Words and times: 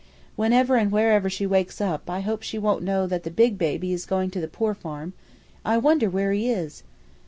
"Whenever 0.35 0.77
and 0.77 0.91
wherever 0.91 1.29
she 1.29 1.45
wakes 1.45 1.79
up, 1.79 2.09
I 2.09 2.21
hope 2.21 2.41
she 2.41 2.57
won't 2.57 2.81
know 2.81 3.05
that 3.05 3.21
the 3.21 3.29
big 3.29 3.59
baby 3.59 3.93
is 3.93 4.07
going 4.07 4.31
to 4.31 4.41
the 4.41 4.47
poor 4.47 4.73
farm. 4.73 5.13
I 5.63 5.77
wonder 5.77 6.09
where 6.09 6.31
he 6.31 6.49
is?" 6.49 6.81